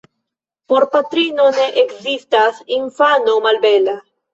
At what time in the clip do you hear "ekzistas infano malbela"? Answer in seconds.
1.85-4.01